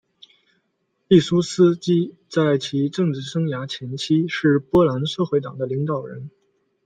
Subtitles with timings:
[1.07, 6.31] 毕苏斯基在其政治生涯前期是波兰社会党的领导人。